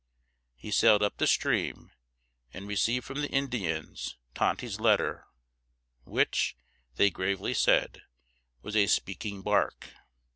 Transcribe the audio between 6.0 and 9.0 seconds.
which, they gravely said, was a